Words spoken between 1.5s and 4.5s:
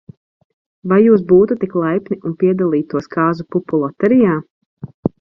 tik laipni, un piedalītos kāzu pupu loterijā?